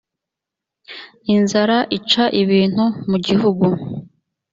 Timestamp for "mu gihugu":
3.09-3.65